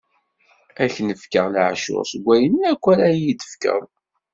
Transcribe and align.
Ad 0.83 0.89
k-n-fkeɣ 0.95 1.45
leɛcuṛ 1.53 2.03
seg 2.11 2.21
wayen 2.25 2.55
akk 2.71 2.83
ara 2.93 3.07
yi-d-tefkeḍ. 3.19 3.83